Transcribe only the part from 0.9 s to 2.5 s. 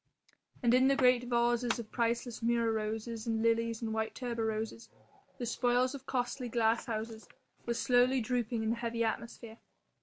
great vases of priceless